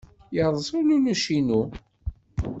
[0.35, 1.61] Yerreẓ ulelluc-inu.